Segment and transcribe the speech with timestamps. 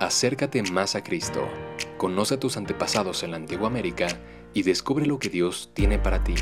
[0.00, 1.48] Acércate más a Cristo,
[1.96, 4.06] conoce a tus antepasados en la antigua América
[4.54, 6.36] y descubre lo que Dios tiene para ti.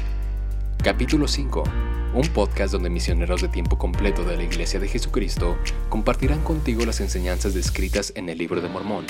[0.85, 1.65] Capítulo 5.
[2.13, 5.57] Un podcast donde misioneros de tiempo completo de la Iglesia de Jesucristo
[5.89, 9.07] compartirán contigo las enseñanzas descritas en el libro de Mormón,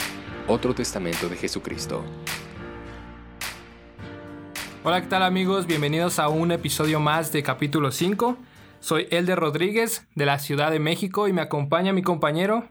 [0.47, 2.05] otro testamento de Jesucristo.
[4.85, 5.67] Hola, ¿qué tal amigos?
[5.67, 8.37] Bienvenidos a un episodio más de capítulo 5.
[8.79, 12.69] Soy Elder Rodríguez de la Ciudad de México y me acompaña mi compañero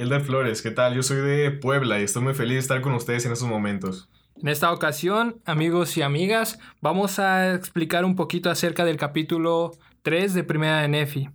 [0.00, 0.94] Elder Flores, ¿qué tal?
[0.94, 4.08] Yo soy de Puebla y estoy muy feliz de estar con ustedes en estos momentos.
[4.40, 10.32] En esta ocasión, amigos y amigas, vamos a explicar un poquito acerca del capítulo 3
[10.32, 11.28] de Primera de Nefi.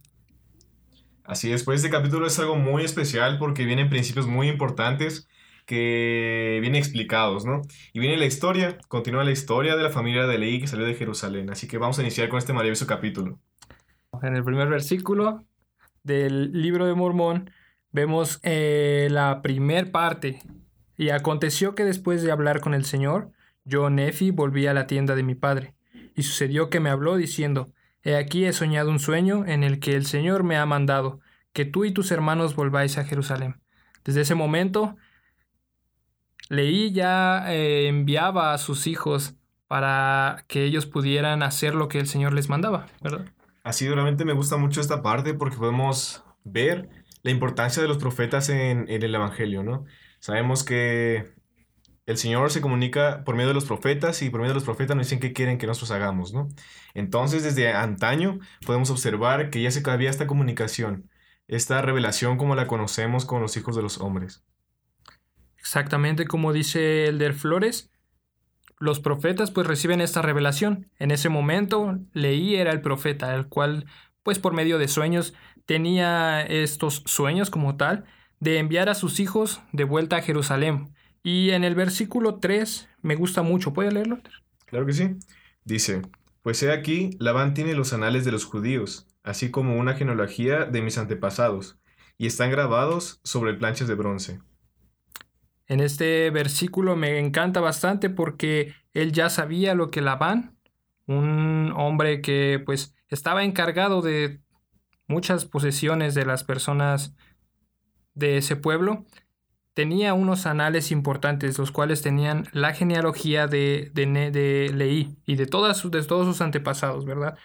[1.26, 5.28] Así es, pues este capítulo es algo muy especial porque vienen principios muy importantes
[5.68, 7.62] que vienen explicados, ¿no?
[7.94, 10.96] Y viene la historia, continúa la historia de la familia de Leí que salió de
[10.96, 11.52] Jerusalén.
[11.52, 13.38] Así que vamos a iniciar con este maravilloso capítulo.
[14.24, 15.44] En el primer versículo
[16.02, 17.52] del libro de Mormón
[17.96, 20.42] vemos eh, la primer parte.
[20.98, 23.32] Y aconteció que después de hablar con el Señor,
[23.64, 25.74] yo, Nefi, volví a la tienda de mi padre.
[26.16, 27.72] Y sucedió que me habló diciendo,
[28.04, 31.22] He aquí he soñado un sueño en el que el Señor me ha mandado,
[31.54, 33.62] que tú y tus hermanos volváis a Jerusalén.
[34.04, 34.96] Desde ese momento,
[36.50, 39.36] Leí ya eh, enviaba a sus hijos
[39.68, 43.26] para que ellos pudieran hacer lo que el Señor les mandaba, ¿verdad?
[43.64, 46.88] Así realmente me gusta mucho esta parte porque podemos ver
[47.26, 49.86] la importancia de los profetas en, el Evangelio, ¿no?
[50.20, 51.34] Sabemos que
[52.06, 54.96] el Señor se comunica por medio de los profetas y por medio de los profetas
[54.96, 56.50] nos dicen qué quieren que nosotros hagamos, ¿no?
[56.94, 61.10] Entonces, desde antaño podemos observar que ya se había esta comunicación,
[61.48, 64.44] esta revelación como la conocemos con los hijos de los hombres.
[65.58, 67.90] Exactamente como dice Elder Flores,
[68.78, 70.92] los profetas pues reciben esta revelación.
[71.00, 73.88] En ese momento Leí era el profeta, el cual
[74.26, 75.36] pues por medio de sueños
[75.68, 78.06] tenía estos sueños como tal
[78.40, 80.96] de enviar a sus hijos de vuelta a Jerusalén.
[81.22, 83.72] Y en el versículo 3 me gusta mucho.
[83.72, 84.18] ¿Puede leerlo?
[84.66, 85.12] Claro que sí.
[85.64, 86.02] Dice,
[86.42, 90.82] pues he aquí, Labán tiene los anales de los judíos, así como una genealogía de
[90.82, 91.78] mis antepasados,
[92.18, 94.40] y están grabados sobre planchas de bronce.
[95.68, 100.55] En este versículo me encanta bastante porque él ya sabía lo que Labán,
[101.08, 104.42] un hombre que pues estaba encargado de
[105.08, 107.16] muchas posesiones de las personas
[108.14, 109.06] de ese pueblo,
[109.74, 115.90] tenía unos anales importantes, los cuales tenían la genealogía de, de, Leí y de, todas,
[115.92, 117.38] de todos sus antepasados, ¿verdad?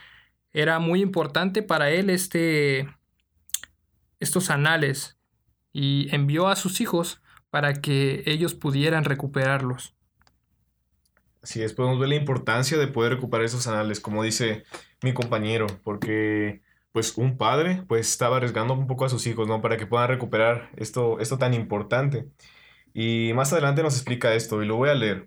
[0.52, 2.88] Era muy importante para él este,
[4.20, 5.18] estos anales
[5.72, 9.94] y envió a sus hijos para que ellos pudieran recuperarlos.
[11.42, 14.64] Así es, podemos ver la importancia de poder recuperar esos anales, como dice
[15.02, 16.60] mi compañero, porque
[16.92, 19.62] pues un padre pues estaba arriesgando un poco a sus hijos, ¿no?
[19.62, 22.26] Para que puedan recuperar esto, esto tan importante.
[22.92, 25.24] Y más adelante nos explica esto y lo voy a leer.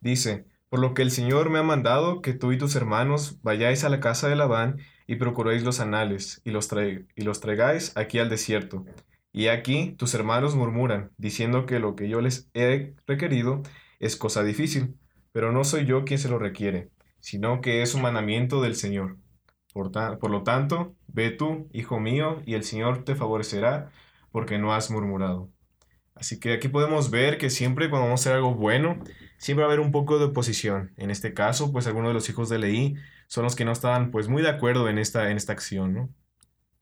[0.00, 3.84] Dice, por lo que el Señor me ha mandado que tú y tus hermanos vayáis
[3.84, 6.68] a la casa de Labán y procuréis los anales y los,
[7.14, 8.84] y los traigáis aquí al desierto.
[9.32, 13.62] Y aquí tus hermanos murmuran, diciendo que lo que yo les he requerido
[14.00, 14.96] es cosa difícil,
[15.32, 19.16] pero no soy yo quien se lo requiere, sino que es un mandamiento del Señor.
[19.72, 23.90] Por, lo tanto, ve tú, hijo mío, y el Señor te favorecerá,
[24.30, 25.50] porque no has murmurado.
[26.14, 28.98] Así que aquí podemos ver que siempre cuando vamos a hacer algo bueno,
[29.38, 30.92] siempre va a haber un poco de oposición.
[30.98, 32.96] En este caso, pues algunos de los hijos de Leí
[33.28, 36.10] son los que no estaban pues muy de acuerdo en esta, en esta acción, ¿no?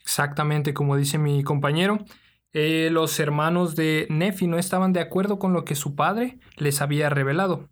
[0.00, 2.04] Exactamente como dice mi compañero.
[2.52, 6.80] Eh, los hermanos de Nefi no estaban de acuerdo con lo que su padre les
[6.80, 7.68] había revelado.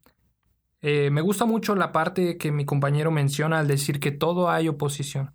[0.81, 4.69] Eh, me gusta mucho la parte que mi compañero menciona al decir que todo hay
[4.69, 5.35] oposición.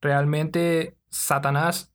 [0.00, 1.92] Realmente Satanás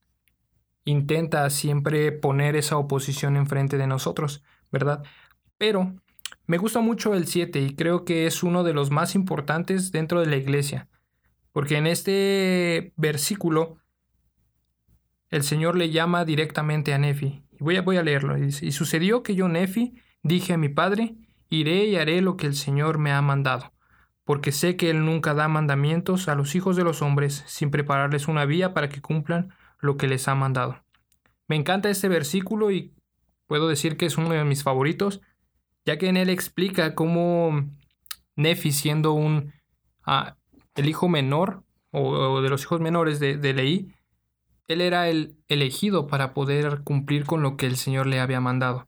[0.85, 5.03] intenta siempre poner esa oposición enfrente de nosotros, ¿verdad?
[5.57, 5.95] Pero
[6.45, 10.19] me gusta mucho el 7 y creo que es uno de los más importantes dentro
[10.19, 10.89] de la iglesia,
[11.51, 13.77] porque en este versículo
[15.29, 17.43] el Señor le llama directamente a Nefi.
[17.59, 18.37] Voy a, voy a leerlo.
[18.37, 21.15] y sucedió que yo, Nefi, dije a mi padre,
[21.53, 23.73] Iré y haré lo que el Señor me ha mandado,
[24.23, 28.27] porque sé que Él nunca da mandamientos a los hijos de los hombres sin prepararles
[28.27, 30.83] una vía para que cumplan lo que les ha mandado.
[31.47, 32.95] Me encanta este versículo y
[33.45, 35.21] puedo decir que es uno de mis favoritos,
[35.85, 37.69] ya que en él explica cómo
[38.35, 39.53] Nefi, siendo un
[40.07, 40.37] ah,
[40.73, 43.93] el hijo menor o, de los hijos menores de, de Leí,
[44.67, 48.87] él era el elegido para poder cumplir con lo que el Señor le había mandado.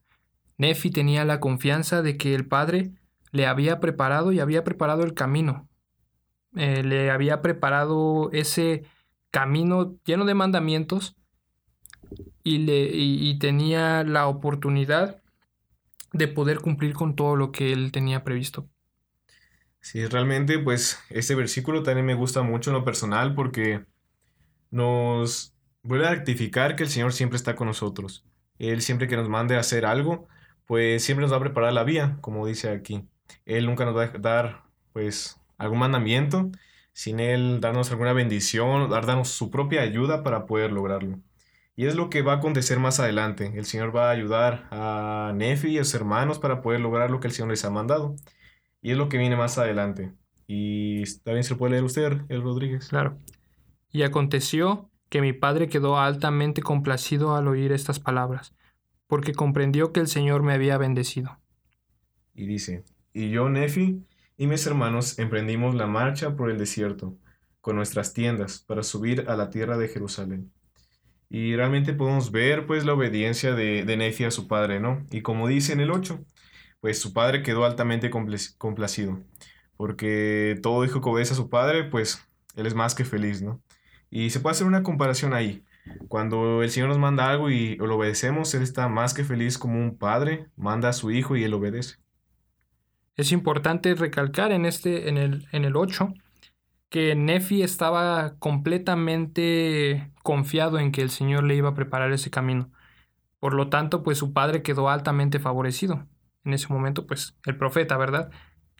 [0.58, 2.92] Nefi tenía la confianza de que el Padre
[3.32, 5.68] le había preparado y había preparado el camino.
[6.56, 8.84] Eh, le había preparado ese
[9.30, 11.16] camino lleno de mandamientos
[12.42, 15.22] y, le, y tenía la oportunidad
[16.12, 18.68] de poder cumplir con todo lo que él tenía previsto.
[19.80, 23.84] Sí, realmente pues este versículo también me gusta mucho en lo personal porque
[24.70, 28.24] nos vuelve a rectificar que el Señor siempre está con nosotros.
[28.58, 30.26] Él siempre que nos mande a hacer algo,
[30.66, 33.04] pues siempre nos va a preparar la vía, como dice aquí.
[33.44, 36.50] Él nunca nos va a dar pues algún mandamiento
[36.96, 41.20] sin Él darnos alguna bendición, darnos su propia ayuda para poder lograrlo.
[41.76, 43.52] Y es lo que va a acontecer más adelante.
[43.54, 47.20] El Señor va a ayudar a Nefi y a sus hermanos para poder lograr lo
[47.20, 48.16] que el Señor les ha mandado.
[48.80, 50.14] Y es lo que viene más adelante.
[50.46, 52.88] Y también se lo puede leer usted, el Rodríguez.
[52.88, 53.18] Claro.
[53.92, 58.54] Y aconteció que mi padre quedó altamente complacido al oír estas palabras,
[59.06, 61.38] porque comprendió que el Señor me había bendecido.
[62.34, 64.04] Y dice, y yo, Nefi,
[64.36, 67.16] y mis hermanos emprendimos la marcha por el desierto,
[67.60, 70.52] con nuestras tiendas, para subir a la tierra de Jerusalén.
[71.28, 75.04] Y realmente podemos ver pues la obediencia de, de Nefi a su padre, ¿no?
[75.10, 76.24] Y como dice en el 8,
[76.80, 79.22] pues su padre quedó altamente complacido,
[79.76, 82.22] porque todo hijo que obedece a su padre, pues
[82.54, 83.62] él es más que feliz, ¿no?
[84.10, 85.64] Y se puede hacer una comparación ahí.
[86.08, 89.78] Cuando el Señor nos manda algo y lo obedecemos, Él está más que feliz como
[89.78, 91.96] un padre, manda a su hijo y Él obedece.
[93.16, 96.12] Es importante recalcar en, este, en, el, en el 8
[96.88, 102.70] que Nefi estaba completamente confiado en que el Señor le iba a preparar ese camino.
[103.40, 106.06] Por lo tanto, pues su padre quedó altamente favorecido.
[106.44, 108.30] En ese momento, pues el profeta, ¿verdad?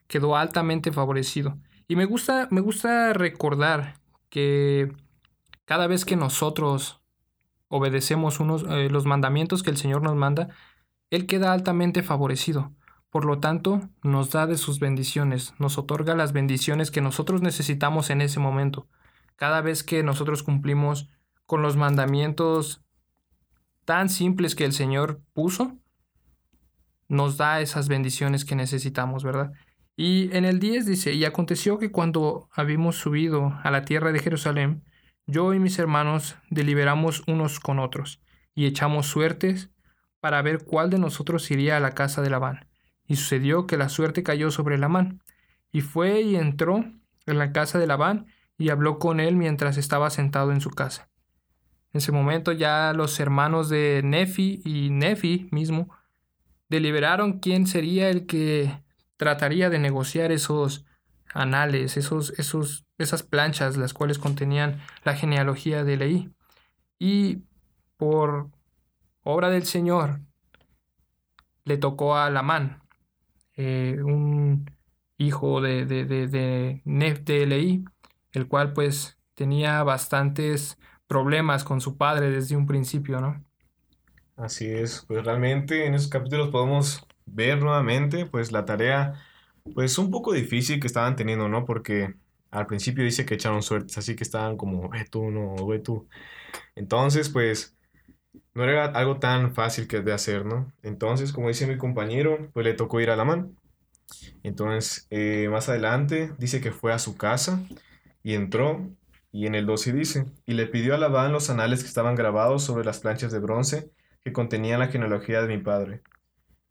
[0.07, 1.59] Quedó altamente favorecido.
[1.89, 3.95] Y me gusta, me gusta recordar
[4.29, 4.93] que
[5.67, 7.03] cada vez que nosotros
[7.69, 10.49] obedecemos unos, eh, los mandamientos que el Señor nos manda,
[11.11, 12.73] Él queda altamente favorecido.
[13.11, 18.11] Por lo tanto, nos da de sus bendiciones, nos otorga las bendiciones que nosotros necesitamos
[18.11, 18.87] en ese momento.
[19.37, 21.09] Cada vez que nosotros cumplimos
[21.45, 22.83] con los mandamientos
[23.85, 25.77] tan simples que el Señor puso,
[27.09, 29.53] nos da esas bendiciones que necesitamos, ¿verdad?
[29.97, 34.19] Y en el 10 dice, y aconteció que cuando habíamos subido a la tierra de
[34.19, 34.83] Jerusalén,
[35.27, 38.21] yo y mis hermanos deliberamos unos con otros,
[38.55, 39.71] y echamos suertes
[40.21, 42.69] para ver cuál de nosotros iría a la casa de Labán.
[43.07, 45.23] Y sucedió que la suerte cayó sobre Labán,
[45.73, 46.85] y fue y entró
[47.27, 48.27] en la casa de Labán,
[48.59, 51.11] y habló con él mientras estaba sentado en su casa.
[51.93, 55.91] En ese momento ya los hermanos de Nefi y Nefi mismo
[56.69, 58.83] deliberaron quién sería el que
[59.17, 60.85] trataría de negociar esos
[61.35, 66.31] anales, esos, esos, esas planchas, las cuales contenían la genealogía de Leí.
[66.99, 67.43] Y
[67.97, 68.51] por
[69.23, 70.21] obra del Señor
[71.65, 72.83] le tocó a Lamán,
[73.57, 74.71] eh, un
[75.19, 77.85] hijo de, de, de, Nef de Leí,
[78.33, 83.45] el cual pues tenía bastantes problemas con su padre desde un principio, ¿no?
[84.37, 89.15] Así es, pues realmente en esos capítulos podemos ver nuevamente pues la tarea
[89.75, 91.65] pues un poco difícil que estaban teniendo, ¿no?
[91.65, 92.15] Porque
[92.51, 96.09] al principio dice que echaron suertes, así que estaban como, ve tú, no, ve tú.
[96.75, 97.77] Entonces, pues,
[98.55, 100.73] no era algo tan fácil que de hacer, ¿no?
[100.83, 103.53] Entonces, como dice mi compañero, pues le tocó ir a la mano.
[104.43, 107.63] Entonces, eh, más adelante dice que fue a su casa
[108.23, 108.89] y entró,
[109.33, 112.65] y en el 12 dice, y le pidió a Labán los anales que estaban grabados
[112.65, 113.91] sobre las planchas de bronce
[114.25, 116.03] que contenían la genealogía de mi padre.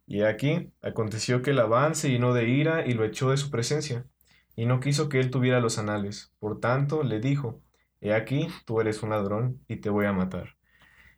[0.07, 4.05] Y aquí aconteció que Labán se llenó de ira y lo echó de su presencia,
[4.55, 6.33] y no quiso que él tuviera los anales.
[6.39, 7.61] Por tanto, le dijo,
[8.01, 10.55] He aquí, tú eres un ladrón, y te voy a matar.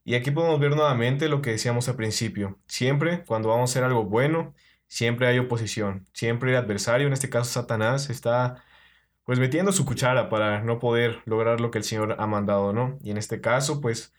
[0.04, 2.60] Y aquí podemos ver nuevamente lo que decíamos al principio.
[2.68, 4.56] Siempre, cuando vamos a hacer algo bueno,
[4.88, 6.08] siempre hay oposición.
[6.14, 8.64] Siempre el adversario, en este caso Satanás, está
[9.26, 12.98] pues metiendo su cuchara para no poder lograr lo que el Señor ha mandado, ¿no?
[13.02, 14.14] Y en este caso, pues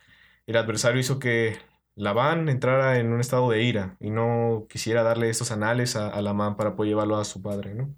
[0.46, 1.56] el adversario hizo que
[1.98, 6.22] Labán entrara en un estado de ira y no quisiera darle estos anales a, a
[6.22, 7.92] Labán para poder llevarlo a su padre, ¿no?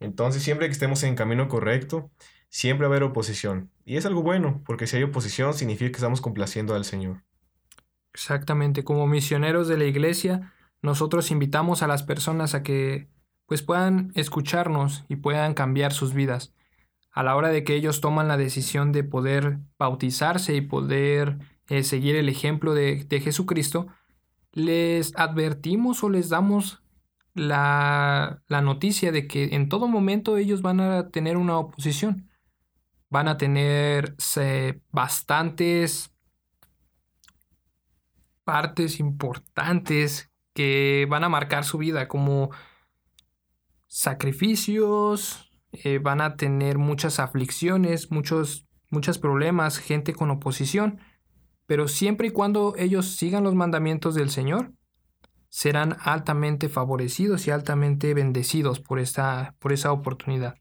[0.00, 2.10] Entonces, siempre que estemos en camino correcto,
[2.48, 3.70] siempre va a haber oposición.
[3.84, 7.24] Y es algo bueno, porque si hay oposición significa que estamos complaciendo al Señor.
[8.14, 13.10] Exactamente, como misioneros de la iglesia, nosotros invitamos a las personas a que
[13.44, 16.54] pues puedan escucharnos y puedan cambiar sus vidas.
[17.12, 21.38] A la hora de que ellos toman la decisión de poder bautizarse y poder
[21.68, 23.86] eh, seguir el ejemplo de, de Jesucristo,
[24.52, 26.82] les advertimos o les damos
[27.34, 32.30] la, la, noticia de que en todo momento ellos van a tener una oposición.
[33.10, 34.16] Van a tener
[34.90, 36.12] bastantes
[38.44, 42.50] partes importantes que van a marcar su vida, como
[43.86, 51.00] sacrificios, eh, van a tener muchas aflicciones, muchos, muchos problemas, gente con oposición.
[51.66, 54.72] Pero siempre y cuando ellos sigan los mandamientos del Señor,
[55.48, 60.56] serán altamente favorecidos y altamente bendecidos por, esta, por esa oportunidad.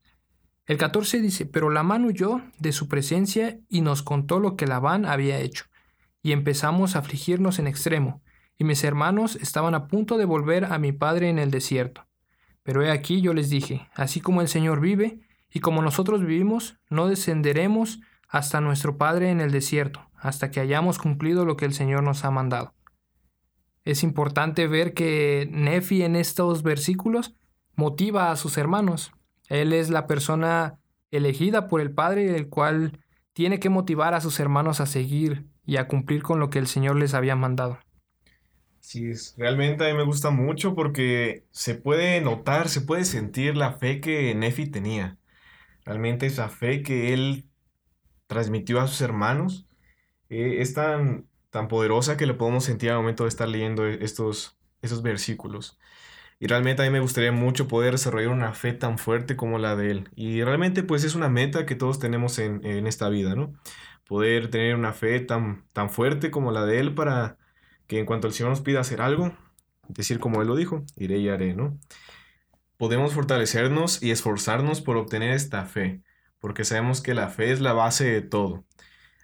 [0.67, 5.05] El 14 dice, pero Labán huyó de su presencia y nos contó lo que Labán
[5.05, 5.65] había hecho,
[6.23, 8.23] y empezamos a afligirnos en extremo,
[8.57, 12.07] y mis hermanos estaban a punto de volver a mi padre en el desierto.
[12.63, 15.19] Pero he aquí yo les dije, así como el Señor vive,
[15.51, 17.99] y como nosotros vivimos, no descenderemos
[18.35, 22.25] hasta nuestro Padre en el desierto, hasta que hayamos cumplido lo que el Señor nos
[22.25, 22.73] ha mandado.
[23.85, 27.33] Es importante ver que Nefi en estos versículos
[27.75, 29.13] motiva a sus hermanos.
[29.47, 30.79] Él es la persona
[31.11, 32.99] elegida por el Padre, el cual
[33.31, 36.67] tiene que motivar a sus hermanos a seguir y a cumplir con lo que el
[36.67, 37.79] Señor les había mandado.
[38.81, 43.71] Sí, realmente a mí me gusta mucho porque se puede notar, se puede sentir la
[43.77, 45.17] fe que Nefi tenía.
[45.85, 47.45] Realmente esa fe que él
[48.27, 49.67] transmitió a sus hermanos
[50.29, 54.57] eh, es tan, tan poderosa que lo podemos sentir al momento de estar leyendo estos,
[54.81, 55.77] esos versículos.
[56.39, 59.75] Y realmente a mí me gustaría mucho poder desarrollar una fe tan fuerte como la
[59.75, 60.09] de él.
[60.15, 63.53] Y realmente pues es una meta que todos tenemos en, en esta vida, ¿no?
[64.07, 67.37] Poder tener una fe tan, tan fuerte como la de él para
[67.87, 69.35] que en cuanto el Señor nos pida hacer algo,
[69.87, 71.77] decir como él lo dijo, iré y haré, ¿no?
[72.77, 76.01] Podemos fortalecernos y esforzarnos por obtener esta fe,
[76.39, 78.65] porque sabemos que la fe es la base de todo.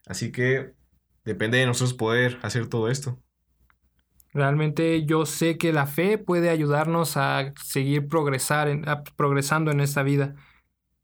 [0.06, 0.74] Así que
[1.24, 3.22] depende de nosotros poder hacer todo esto.
[4.34, 8.70] Realmente yo sé que la fe puede ayudarnos a seguir progresar
[9.16, 10.36] progresando en esta vida.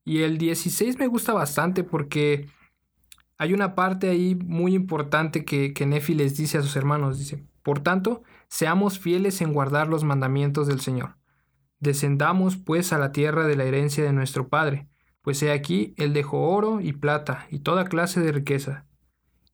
[0.05, 2.47] Y el 16 me gusta bastante porque
[3.37, 7.19] hay una parte ahí muy importante que, que Nefi les dice a sus hermanos.
[7.19, 11.17] Dice, por tanto, seamos fieles en guardar los mandamientos del Señor.
[11.79, 14.87] Descendamos pues a la tierra de la herencia de nuestro Padre,
[15.27, 18.85] pues he aquí, él dejó oro y plata y toda clase de riqueza,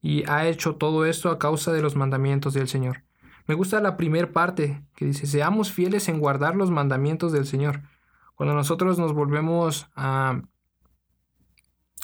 [0.03, 3.05] y ha hecho todo esto a causa de los mandamientos del Señor.
[3.47, 7.81] Me gusta la primera parte que dice, seamos fieles en guardar los mandamientos del Señor.
[8.35, 10.43] Cuando nosotros nos volvemos a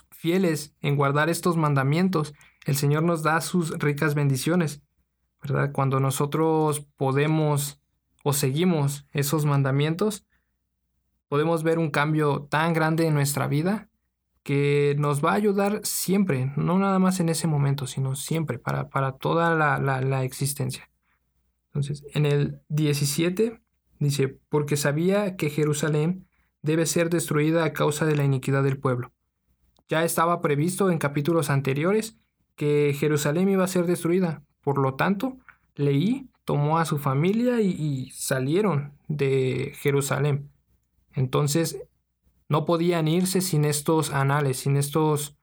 [0.09, 2.33] fieles en guardar estos mandamientos,
[2.65, 4.81] el Señor nos da sus ricas bendiciones,
[5.43, 5.71] ¿verdad?
[5.73, 7.79] Cuando nosotros podemos
[8.23, 10.25] o seguimos esos mandamientos,
[11.29, 13.89] podemos ver un cambio tan grande en nuestra vida
[14.43, 18.89] que nos va a ayudar siempre, no nada más en ese momento, sino siempre, para,
[18.89, 20.89] para toda la, la, existencia.
[21.67, 23.61] Entonces, en el 17
[23.99, 26.27] dice, porque sabía que Jerusalén
[26.63, 29.11] debe ser destruida a causa de la iniquidad del pueblo.
[29.87, 32.17] Ya estaba previsto en capítulos anteriores
[32.55, 34.43] que Jerusalén iba a ser destruida.
[34.61, 35.37] Por lo tanto,
[35.75, 40.49] leí, tomó a su familia y, y salieron de Jerusalén.
[41.13, 41.77] Entonces,
[42.47, 45.37] no podían irse sin estos anales, sin estos,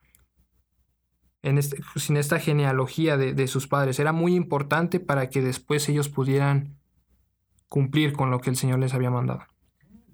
[1.96, 3.98] sin esta genealogía de, de sus padres.
[3.98, 6.76] Era muy importante para que después ellos pudieran
[7.68, 9.44] cumplir con lo que el Señor les había mandado.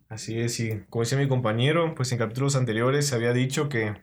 [0.09, 4.03] Así es, y como decía mi compañero, pues en capítulos anteriores se había dicho que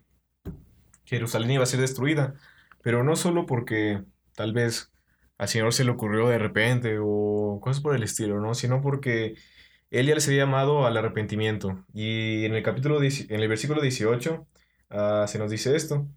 [1.06, 2.34] Jerusalén iba a ser destruida,
[2.82, 4.03] pero no solo porque
[4.36, 4.91] tal vez
[5.38, 8.56] al Señor se le ocurrió de repente o cosas por el estilo, ¿no?
[8.56, 9.36] Sino porque
[9.91, 11.86] él ya les había llamado al arrepentimiento.
[11.93, 14.48] Y en el capítulo, en el versículo 18
[14.89, 16.08] ah, se nos dice esto.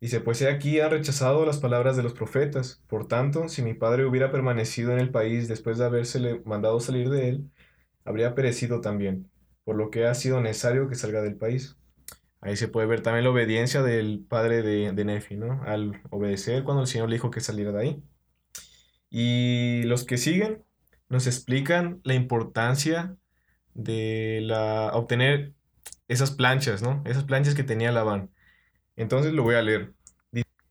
[0.00, 2.82] Dice, pues he aquí han rechazado las palabras de los profetas.
[2.86, 7.08] Por tanto, si mi padre hubiera permanecido en el país después de habérsele mandado salir
[7.10, 7.50] de él,
[8.04, 9.30] habría perecido también,
[9.64, 11.76] por lo que ha sido necesario que salga del país.
[12.40, 15.62] Ahí se puede ver también la obediencia del padre de, de Nefi, ¿no?
[15.64, 18.02] Al obedecer cuando el Señor le dijo que saliera de ahí.
[19.10, 20.65] Y los que siguen
[21.08, 23.16] nos explican la importancia
[23.74, 25.54] de la, obtener
[26.08, 27.02] esas planchas, ¿no?
[27.04, 28.30] Esas planchas que tenía Labán.
[28.96, 29.94] Entonces lo voy a leer.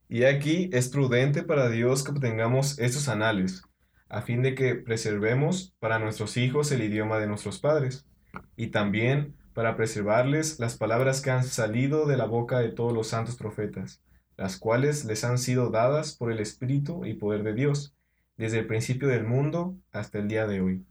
[0.07, 3.63] Y aquí es prudente para Dios que obtengamos estos anales,
[4.07, 8.05] a fin de que preservemos para nuestros hijos el idioma de nuestros padres,
[8.55, 13.07] y también para preservarles las palabras que han salido de la boca de todos los
[13.07, 14.01] santos profetas,
[14.37, 17.94] las cuales les han sido dadas por el Espíritu y poder de Dios
[18.37, 20.85] desde el principio del mundo hasta el día de hoy.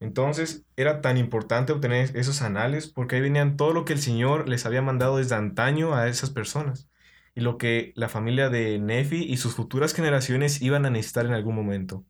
[0.00, 4.48] Entonces era tan importante obtener esos anales porque ahí venían todo lo que el Señor
[4.48, 6.88] les había mandado desde antaño a esas personas
[7.34, 11.32] y lo que la familia de Nefi y sus futuras generaciones iban a necesitar en
[11.32, 12.04] algún momento.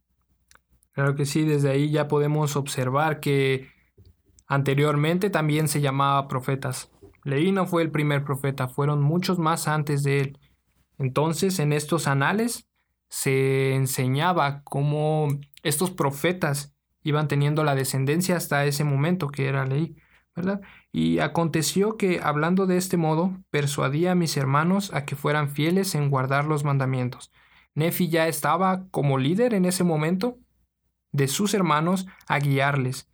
[0.92, 3.68] Claro que sí, desde ahí ya podemos observar que
[4.46, 6.90] anteriormente también se llamaba profetas.
[7.24, 10.38] Leí no fue el primer profeta, fueron muchos más antes de él.
[10.98, 12.68] Entonces, en estos anales
[13.08, 15.28] se enseñaba cómo
[15.62, 19.96] estos profetas iban teniendo la descendencia hasta ese momento que era ley,
[20.34, 20.60] ¿verdad?
[20.92, 25.94] Y aconteció que, hablando de este modo, persuadía a mis hermanos a que fueran fieles
[25.94, 27.30] en guardar los mandamientos.
[27.74, 30.38] Nefi ya estaba como líder en ese momento.
[31.12, 33.08] de sus hermanos a guiarles,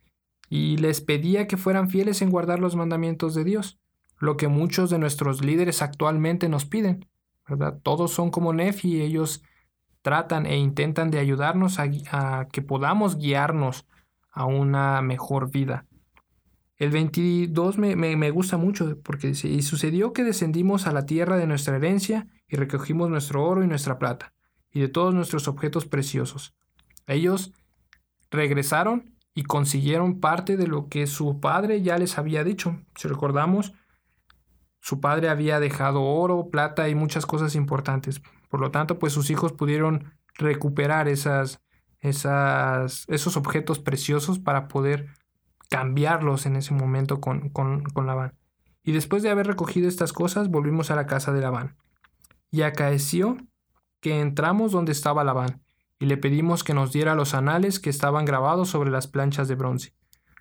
[0.49, 3.79] y les pedía que fueran fieles en guardar los mandamientos de Dios,
[4.19, 7.07] lo que muchos de nuestros líderes actualmente nos piden.
[7.47, 7.79] ¿verdad?
[7.83, 9.43] Todos son como Nefi, ellos
[10.01, 13.85] tratan e intentan de ayudarnos a, que podamos guiarnos
[14.31, 15.85] a una mejor vida.
[16.77, 21.37] El 22 me, me, gusta mucho porque dice, y sucedió que descendimos a la tierra
[21.37, 24.33] de nuestra herencia y recogimos nuestro oro y nuestra plata
[24.71, 26.55] y de todos nuestros objetos preciosos.
[27.05, 27.51] Ellos
[28.31, 32.81] regresaron y consiguieron parte de lo que su padre ya les había dicho.
[32.95, 33.73] Si recordamos,
[34.79, 38.21] su padre había dejado oro, plata y muchas cosas importantes.
[38.51, 41.61] Por lo tanto, pues sus hijos pudieron recuperar esas,
[42.01, 45.07] esas, esos objetos preciosos para poder
[45.69, 48.33] cambiarlos en ese momento con, con, con Labán.
[48.83, 51.77] Y después de haber recogido estas cosas, volvimos a la casa de Labán.
[52.51, 53.37] Y acaeció
[54.01, 55.61] que entramos donde estaba Labán,
[55.97, 59.55] y le pedimos que nos diera los anales que estaban grabados sobre las planchas de
[59.55, 59.93] bronce,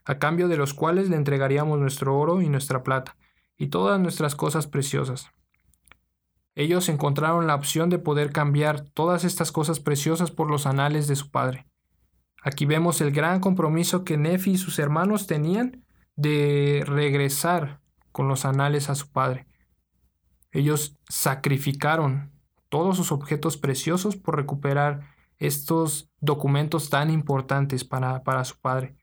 [0.05, 3.17] a cambio de los cuales le entregaríamos nuestro oro y nuestra plata,
[3.57, 5.31] y todas nuestras cosas preciosas.
[6.61, 11.17] Ellos encontraron la opción de poder cambiar todas estas cosas preciosas por los anales de
[11.17, 11.67] su padre.
[12.43, 15.87] Aquí vemos el gran compromiso que Nefi y sus hermanos tenían
[16.17, 17.81] de regresar
[18.13, 19.47] con los anales a su padre.
[20.53, 22.31] Ellos sacrificaron
[22.69, 28.97] todos sus objetos preciosos por recuperar estos documentos tan importantes para, para su padre.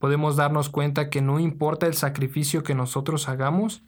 [0.00, 3.84] Podemos darnos cuenta que no importa el sacrificio que nosotros hagamos,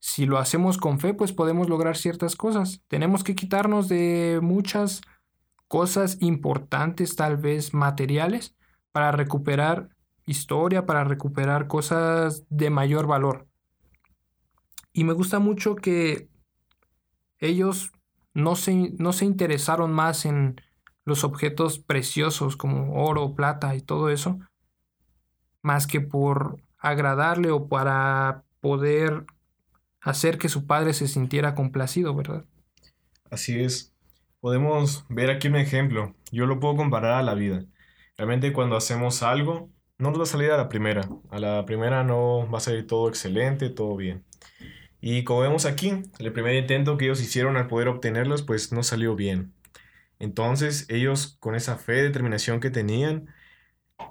[0.00, 2.82] si lo hacemos con fe, pues podemos lograr ciertas cosas.
[2.88, 5.00] Tenemos que quitarnos de muchas
[5.66, 8.56] cosas importantes, tal vez materiales,
[8.92, 9.90] para recuperar
[10.24, 13.46] historia, para recuperar cosas de mayor valor.
[14.92, 16.28] Y me gusta mucho que
[17.38, 17.92] ellos
[18.34, 20.60] no se, no se interesaron más en
[21.04, 24.38] los objetos preciosos como oro, plata y todo eso,
[25.62, 29.24] más que por agradarle o para poder
[30.00, 32.44] hacer que su padre se sintiera complacido, ¿verdad?
[33.30, 33.92] Así es
[34.40, 36.14] podemos ver aquí un ejemplo.
[36.30, 37.64] Yo lo puedo comparar a la vida.
[38.16, 41.08] Realmente cuando hacemos algo, no nos va a salir a la primera.
[41.30, 44.24] A la primera no va a salir todo excelente, todo bien.
[45.00, 48.82] Y como vemos aquí, el primer intento que ellos hicieron al poder obtenerlos, pues no
[48.82, 49.54] salió bien.
[50.18, 53.28] Entonces ellos, con esa fe, determinación que tenían,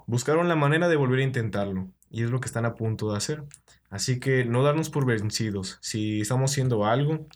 [0.07, 1.89] buscaron la manera de volver a intentarlo.
[2.09, 3.43] Y es lo que están a punto de hacer.
[3.89, 5.77] Así que no darnos por vencidos.
[5.81, 7.27] Si estamos haciendo algo,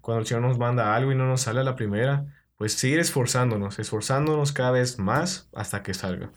[0.00, 3.00] cuando el Señor nos manda algo y no nos sale a la primera, pues seguir
[3.00, 6.32] esforzándonos, esforzándonos cada vez más hasta que salga.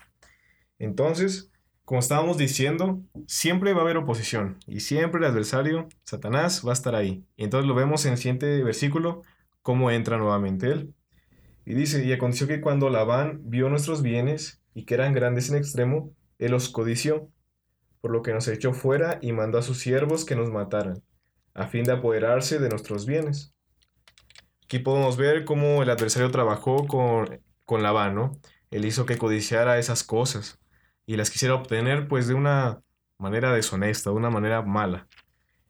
[0.78, 1.50] Entonces,
[1.84, 6.74] como estábamos diciendo, siempre va a haber oposición y siempre el adversario, Satanás, va a
[6.74, 7.24] estar ahí.
[7.36, 9.22] Y entonces lo vemos en el siguiente versículo,
[9.62, 10.94] cómo entra nuevamente él.
[11.64, 15.56] Y dice, y aconteció que cuando Labán vio nuestros bienes y que eran grandes en
[15.56, 17.30] extremo, él los codició,
[18.00, 21.02] por lo que nos echó fuera y mandó a sus siervos que nos mataran,
[21.54, 23.54] a fin de apoderarse de nuestros bienes.
[24.64, 28.38] Aquí podemos ver cómo el adversario trabajó con, con Labán, ¿no?
[28.70, 30.58] Él hizo que codiciara esas cosas
[31.06, 32.82] y las quisiera obtener pues de una
[33.18, 35.08] manera deshonesta, de una manera mala.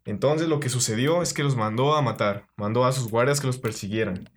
[0.04, 3.46] Entonces lo que sucedió es que los mandó a matar, mandó a sus guardias que
[3.46, 4.28] los persiguieran.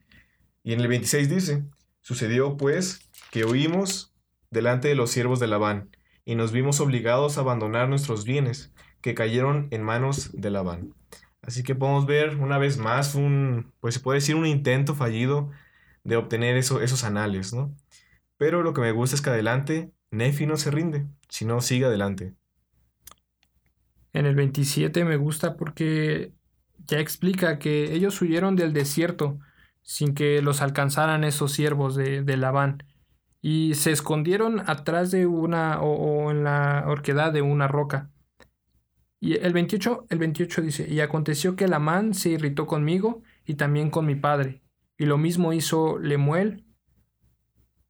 [0.64, 1.64] Y en el 26 dice,
[2.02, 4.14] sucedió pues que oímos
[4.52, 5.90] delante de los siervos de Labán
[6.26, 10.94] y nos vimos obligados a abandonar nuestros bienes que cayeron en manos de Labán.
[11.42, 15.50] Así que podemos ver una vez más un, pues se puede decir un intento fallido
[16.04, 17.76] de obtener eso, esos anales, ¿no?
[18.38, 22.34] Pero lo que me gusta es que adelante Nefi no se rinde, sino sigue adelante.
[24.14, 26.34] En el 27 me gusta porque
[26.78, 29.40] ya explica que ellos huyeron del desierto
[29.82, 32.84] sin que los alcanzaran esos siervos de, de Labán
[33.42, 38.12] y se escondieron atrás de una o, en la horquedad de una roca.
[39.20, 43.90] Y el 28, el 28 dice, y aconteció que Lamán se irritó conmigo y también
[43.90, 44.62] con mi padre,
[44.98, 46.66] y lo mismo hizo Lemuel,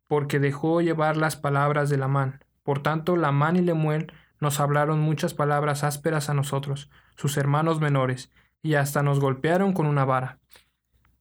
[0.07, 2.43] porque dejó llevar las palabras de Lamán.
[2.63, 8.31] Por tanto, Lamán y Lemuel nos hablaron muchas palabras ásperas a nosotros, sus hermanos menores,
[8.61, 10.39] y hasta nos golpearon con una vara.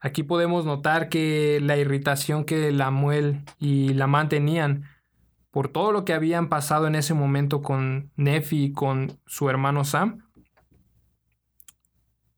[0.00, 4.84] Aquí podemos notar que la irritación que Lamuel y Lamán tenían
[5.50, 9.84] por todo lo que habían pasado en ese momento con Nefi y con su hermano
[9.84, 10.26] Sam.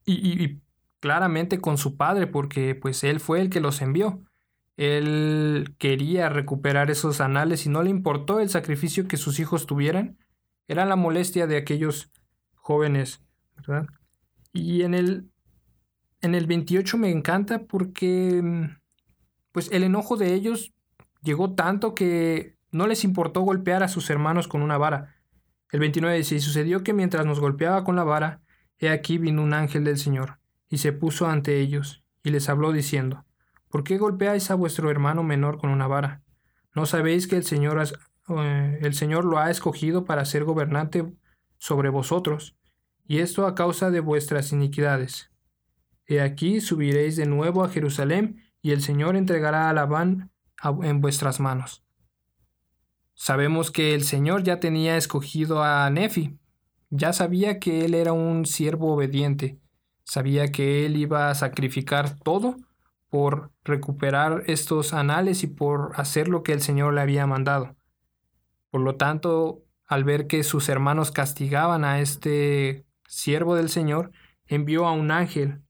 [0.04, 0.60] Y,
[0.98, 4.22] claramente con su padre, porque pues él fue el que los envió.
[4.76, 10.18] Él quería recuperar esos anales y no le importó el sacrificio que sus hijos tuvieran.
[10.66, 12.10] Era la molestia de aquellos
[12.54, 13.24] jóvenes,
[13.56, 13.86] ¿verdad?
[14.52, 15.31] Y en el,
[16.22, 18.70] en el 28 me encanta porque
[19.50, 20.72] pues el enojo de ellos
[21.22, 25.16] llegó tanto que no les importó golpear a sus hermanos con una vara.
[25.70, 28.40] El 29 dice, y sucedió que mientras nos golpeaba con la vara,
[28.78, 32.72] he aquí vino un ángel del Señor, y se puso ante ellos, y les habló
[32.72, 33.24] diciendo,
[33.68, 36.22] ¿por qué golpeáis a vuestro hermano menor con una vara?
[36.74, 41.12] ¿No sabéis que el Señor, eh, el Señor lo ha escogido para ser gobernante
[41.58, 42.56] sobre vosotros,
[43.06, 45.31] y esto a causa de vuestras iniquidades?
[46.06, 50.30] He aquí subiréis de nuevo a Jerusalén, y el Señor entregará a Labán
[50.82, 51.84] en vuestras manos.
[53.14, 56.38] Sabemos que el Señor ya tenía escogido a Nefi,
[56.90, 59.58] ya sabía que él era un siervo obediente,
[60.04, 62.56] sabía que él iba a sacrificar todo
[63.08, 67.76] por recuperar estos anales y por hacer lo que el Señor le había mandado.
[68.70, 74.12] Por lo tanto, al ver que sus hermanos castigaban a este siervo del Señor,
[74.46, 75.60] envió a un ángel,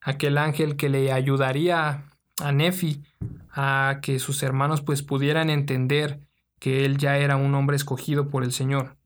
[0.00, 2.04] Aquel ángel que le ayudaría
[2.42, 3.02] a Nefi
[3.50, 6.20] a que sus hermanos pues pudieran entender
[6.58, 8.96] que él ya era un hombre escogido por el Señor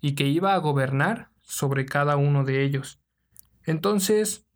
[0.00, 3.00] y que iba a gobernar sobre cada uno de ellos.
[3.64, 4.46] Entonces,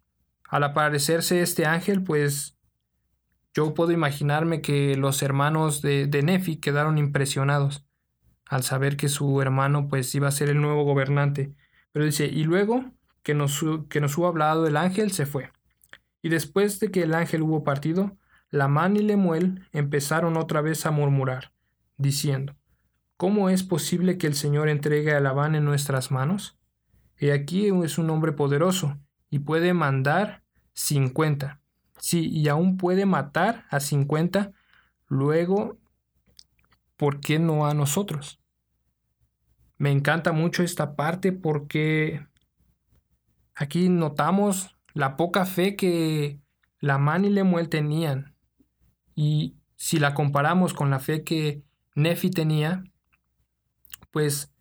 [0.49, 2.59] al aparecerse este ángel, pues
[3.55, 7.85] yo puedo imaginarme que los hermanos de, de, Nefi quedaron impresionados
[8.47, 11.55] al saber que su hermano pues iba a ser el nuevo gobernante.
[11.93, 12.85] Pero dice, y luego
[13.23, 15.51] que nos, que nos hubo hablado el ángel, se fue.
[16.23, 18.17] Y después de que el ángel hubo partido,
[18.51, 21.53] Lamán y Lemuel empezaron otra vez a murmurar,
[21.97, 22.55] diciendo,
[23.17, 26.59] ¿Cómo es posible que el Señor entregue a Labán en nuestras manos?
[27.17, 28.99] He aquí es un hombre poderoso,
[29.31, 30.43] y puede mandar
[30.75, 31.61] cincuenta.
[31.99, 34.51] Sí, y aún puede matar a cincuenta.
[35.07, 35.79] Luego,
[36.97, 38.41] ¿por qué no a nosotros?
[39.79, 42.27] Me encanta mucho esta parte porque
[43.55, 46.41] aquí notamos la poca fe que
[46.81, 48.35] Lamán y Lemuel tenían
[49.15, 51.63] y si la comparamos con la fe que
[51.95, 52.85] Nefi tenía,
[54.11, 54.53] pues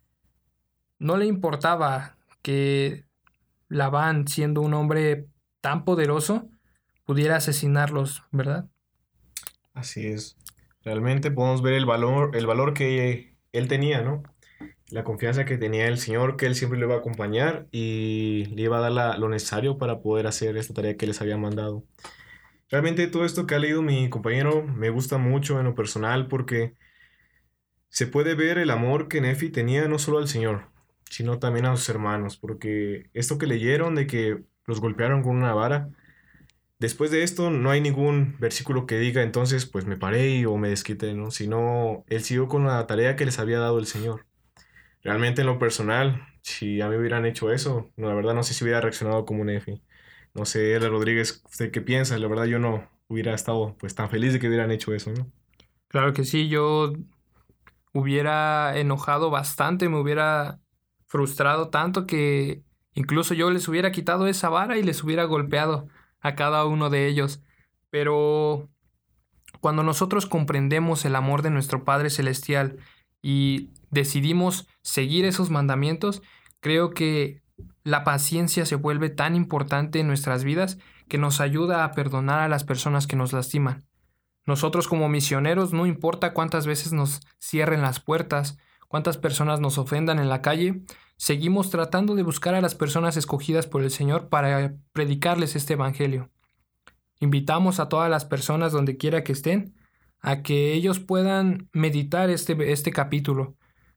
[0.98, 3.04] no le importaba que
[3.68, 5.28] Labán, siendo un hombre
[5.60, 6.48] tan poderoso,
[7.04, 8.68] pudiera asesinarlos, ¿verdad?
[9.74, 10.36] Así es.
[10.82, 14.22] Realmente podemos ver el valor, el valor que él tenía, ¿no?
[14.90, 18.62] La confianza que tenía el Señor, que él siempre le iba a acompañar y le
[18.62, 21.84] iba a dar lo necesario para poder hacer esta tarea que les había mandado.
[22.70, 26.74] Realmente todo esto que ha leído mi compañero me gusta mucho en lo personal porque
[27.90, 30.70] se puede ver el amor que Nefi tenía no solo al Señor,
[31.10, 35.52] sino también a sus hermanos, porque esto que leyeron de que los golpearon con una
[35.52, 35.90] vara,
[36.78, 40.70] después de esto no hay ningún versículo que diga entonces pues me paré o me
[40.70, 41.30] desquité, ¿no?
[41.30, 44.24] Sino él siguió con la tarea que les había dado el Señor.
[45.02, 48.54] Realmente en lo personal, si a mí hubieran hecho eso, no, la verdad no sé
[48.54, 49.82] si hubiera reaccionado como Nefi.
[50.34, 52.16] No sé, Ela Rodríguez, ¿usted qué piensa?
[52.18, 55.12] La verdad yo no hubiera estado pues tan feliz de que hubieran hecho eso.
[55.88, 56.92] Claro que sí, yo
[57.92, 60.60] hubiera enojado bastante, me hubiera
[61.06, 62.62] frustrado tanto que
[62.94, 65.88] incluso yo les hubiera quitado esa vara y les hubiera golpeado
[66.20, 67.42] a cada uno de ellos.
[67.90, 68.70] Pero
[69.60, 72.78] cuando nosotros comprendemos el amor de nuestro Padre Celestial
[73.20, 76.22] y decidimos seguir esos mandamientos,
[76.58, 77.42] creo que
[77.84, 80.78] la paciencia se vuelve tan importante en nuestras vidas
[81.08, 83.84] que nos ayuda a perdonar a las personas que nos lastiman.
[84.44, 90.18] Nosotros como misioneros, no importa cuántas veces nos cierren las puertas, cuántas personas nos ofendan
[90.18, 90.82] en la calle,
[91.16, 96.30] seguimos tratando de buscar a las personas escogidas por el Señor para predicarles este Evangelio.
[97.20, 99.74] Invitamos a todas las personas donde quiera que estén
[100.22, 103.56] a que ellos puedan meditar este, este capítulo,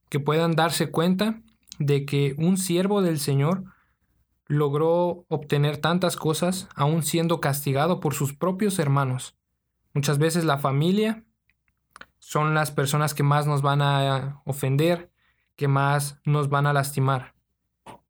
[0.09, 1.41] que puedan darse cuenta
[1.79, 3.63] de que un siervo del Señor
[4.47, 9.35] logró obtener tantas cosas aún siendo castigado por sus propios hermanos.
[9.93, 11.23] Muchas veces la familia
[12.19, 15.11] son las personas que más nos van a ofender,
[15.55, 17.35] que más nos van a lastimar.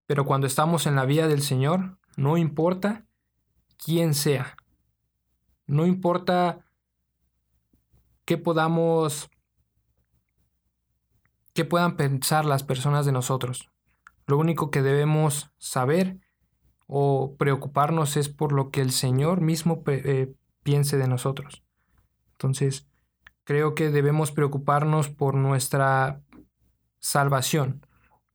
[0.05, 3.05] Pero cuando estamos en la vía del Señor, no importa
[3.77, 4.55] quién sea,
[5.67, 6.65] no importa
[8.23, 9.29] qué podamos,
[11.55, 13.71] qué puedan pensar las personas de nosotros.
[14.27, 16.19] Lo único que debemos saber
[16.85, 21.63] o preocuparnos es por lo que el Señor mismo eh, piense de nosotros.
[22.33, 22.87] Entonces,
[23.45, 26.21] creo que debemos preocuparnos por nuestra
[26.99, 27.85] salvación,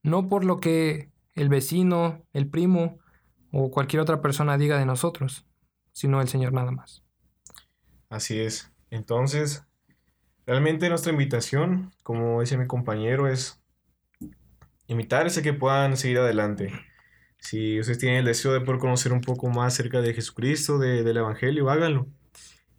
[0.01, 2.97] no por lo que el vecino, el primo
[3.51, 5.45] o cualquier otra persona diga de nosotros,
[5.91, 7.03] sino el Señor nada más.
[8.09, 8.71] Así es.
[8.89, 9.63] Entonces,
[10.45, 13.61] realmente nuestra invitación, como dice mi compañero, es
[14.87, 16.71] imitar ese que puedan seguir adelante
[17.41, 21.17] si ustedes tienen el deseo de poder conocer un poco más acerca de Jesucristo, del
[21.17, 22.07] Evangelio, háganlo.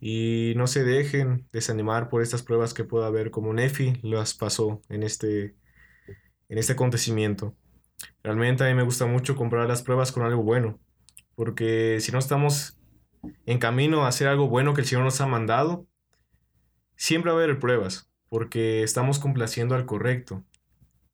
[0.00, 4.80] Y no se dejen desanimar por estas pruebas que pueda haber, como Nefi las pasó
[4.88, 5.56] en este,
[6.48, 7.56] en este acontecimiento.
[8.22, 10.80] Realmente a mí me gusta mucho comprar las pruebas con algo bueno,
[11.34, 12.78] porque si no estamos
[13.46, 15.86] en camino a hacer algo bueno que el Señor nos ha mandado,
[17.02, 20.44] siempre va a haber pruebas, porque estamos complaciendo al correcto.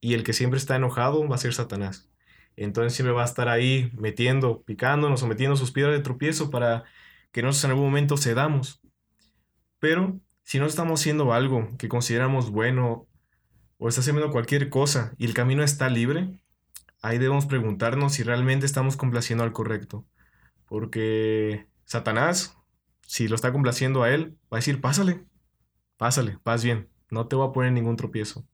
[0.03, 2.11] Y el que siempre está enojado va a ser Satanás.
[2.57, 6.85] Entonces siempre va a estar ahí metiendo, picándonos o metiendo sus piedras de tropiezo para
[7.33, 8.83] que nosotros en algún momento cedamos.
[9.79, 13.07] Pero si no estamos haciendo algo que consideramos bueno
[13.79, 16.39] o está haciendo cualquier cosa y el camino está libre,
[17.01, 20.05] ahí debemos preguntarnos si realmente estamos complaciendo al correcto.
[20.67, 22.59] Porque Satanás,
[23.07, 25.25] si lo está complaciendo a él, va a decir, pásale,
[25.99, 28.47] pásale, vas bien, no te voy a poner ningún tropiezo.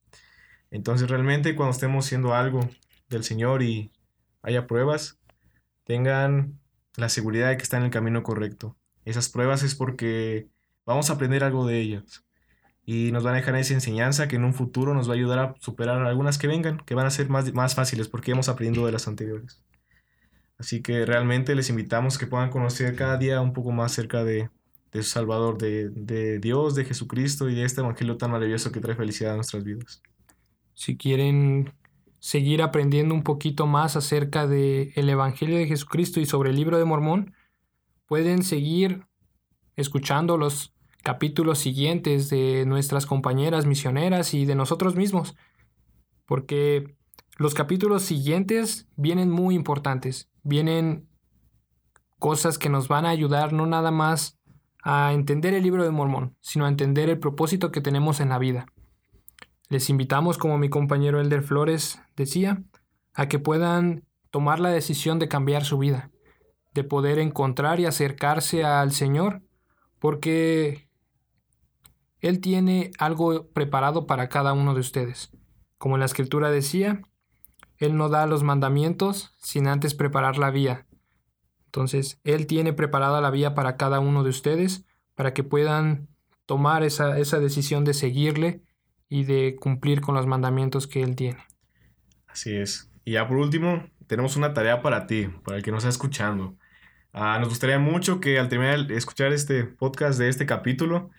[0.73, 2.69] Entonces realmente cuando estemos haciendo algo
[3.09, 3.93] del Señor y
[4.43, 5.21] haya pruebas,
[5.85, 6.59] tengan
[6.97, 8.77] la seguridad de que está en el camino correcto.
[9.05, 10.49] Esas pruebas es porque
[10.85, 12.25] vamos a aprender algo de ellas
[12.85, 15.39] y nos van a dejar esa enseñanza que en un futuro nos va a ayudar
[15.39, 18.87] a superar algunas que vengan, que van a ser más, más fáciles porque hemos aprendido
[18.87, 19.63] de las anteriores.
[20.59, 24.51] Así que realmente les invitamos que puedan conocer cada día un poco más cerca de,
[24.95, 28.95] de Salvador, de, de Dios, de Jesucristo y de este Evangelio tan maravilloso que trae
[28.95, 30.01] felicidad a nuestras vidas.
[30.73, 31.75] Si quieren
[32.21, 36.79] seguir aprendiendo un poquito más acerca del el Evangelio de Jesucristo y sobre el libro
[36.79, 37.35] de Mormón,
[38.07, 39.05] pueden seguir
[39.77, 45.35] escuchando los capítulos siguientes de nuestras compañeras misioneras y de nosotros mismos,
[46.25, 46.97] porque
[47.37, 51.09] los capítulos siguientes vienen muy importantes, vienen
[52.21, 54.39] cosas que nos van a ayudar no nada más
[54.85, 58.39] a entender el libro de Mormón, sino a entender el propósito que tenemos en la
[58.39, 58.67] vida.
[59.71, 62.63] Les invitamos, como mi compañero Elder Flores decía,
[63.15, 66.11] a que puedan tomar la decisión de cambiar su vida,
[66.75, 69.43] de poder encontrar y acercarse al Señor,
[69.99, 70.87] porque
[72.21, 75.31] Él tiene algo preparado para cada uno de ustedes.
[75.79, 77.01] Como la escritura decía,
[77.79, 80.87] Él no da los mandamientos sin antes preparar la vía.
[81.75, 84.85] Entonces, Él tiene preparada la vía para cada uno de ustedes,
[85.17, 86.07] para que puedan
[86.47, 88.63] tomar esa, esa decisión de seguirle
[89.09, 91.45] y de cumplir con los mandamientos que Él tiene.
[92.29, 92.89] Así es.
[93.05, 96.55] Y ya por último, tenemos una tarea para ti, para el que nos está escuchando.
[97.13, 101.11] Ah, nos gustaría mucho que al terminar de escuchar este podcast de este capítulo,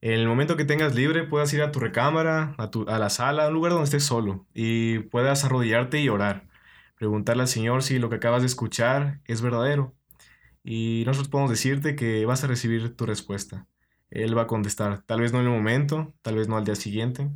[0.00, 3.10] en el momento que tengas libre puedas ir a tu recámara, a, tu, a la
[3.10, 6.48] sala, a un lugar donde estés solo y puedas arrodillarte y orar.
[7.02, 9.92] Preguntarle al Señor si lo que acabas de escuchar es verdadero.
[10.62, 13.66] Y nosotros podemos decirte que vas a recibir tu respuesta.
[14.08, 16.76] Él va a contestar, tal vez no en el momento, tal vez no al día
[16.76, 17.28] siguiente,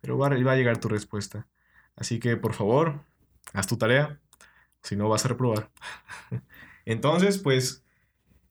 [0.00, 1.46] pero va, a llegar tu respuesta.
[1.94, 3.04] Así que por favor,
[3.52, 4.20] haz tu tarea,
[4.82, 5.70] si no vas a reprobar.
[6.84, 7.84] Entonces, pues,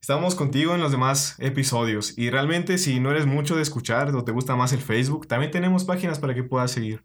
[0.00, 2.16] estamos contigo en los demás episodios.
[2.16, 5.50] Y realmente, si no eres mucho de escuchar o te gusta más el Facebook, también
[5.52, 7.04] tenemos páginas para que puedas seguir.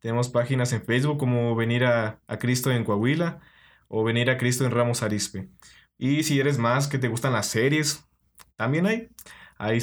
[0.00, 3.40] Tenemos páginas en Facebook como Venir a, a Cristo en Coahuila
[3.88, 5.48] o Venir a Cristo en Ramos Arispe.
[5.98, 8.04] Y si eres más que te gustan las series,
[8.56, 9.08] también hay.
[9.58, 9.80] Hay,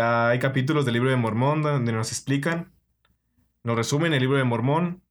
[0.00, 2.72] hay capítulos del libro de Mormón donde nos explican,
[3.62, 5.02] nos resumen el libro de Mormón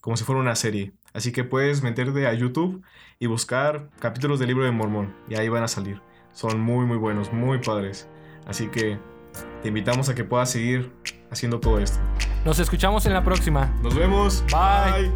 [0.00, 0.94] como si fuera una serie.
[1.12, 2.82] Así que puedes meterte a YouTube
[3.18, 6.00] y buscar capítulos del libro de Mormón y ahí van a salir.
[6.32, 8.08] Son muy muy buenos, muy padres.
[8.46, 8.98] Así que
[9.60, 10.92] te invitamos a que puedas seguir
[11.30, 11.98] haciendo todo esto.
[12.46, 13.72] Nos escuchamos en la próxima.
[13.82, 14.44] Nos vemos.
[14.52, 15.10] Bye.